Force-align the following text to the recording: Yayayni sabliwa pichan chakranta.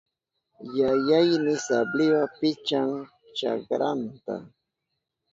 Yayayni 0.79 1.53
sabliwa 1.65 2.23
pichan 2.37 2.89
chakranta. 3.37 4.35